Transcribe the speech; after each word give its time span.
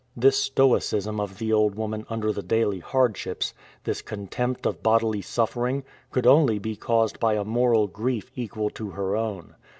This 0.17 0.35
stoicism 0.35 1.19
of 1.19 1.37
the 1.37 1.53
old 1.53 1.75
woman 1.75 2.07
under 2.09 2.31
the 2.33 2.41
daily 2.41 2.79
hardships, 2.79 3.53
this 3.83 4.01
contempt 4.01 4.65
of 4.65 4.81
bodily 4.81 5.21
suffering, 5.21 5.83
could 6.09 6.25
only 6.25 6.57
be 6.57 6.75
caused 6.75 7.19
by 7.19 7.35
a 7.35 7.43
moral 7.45 7.85
grief 7.85 8.31
equal 8.35 8.71
to 8.71 8.89
her 8.89 9.15
own. 9.15 9.53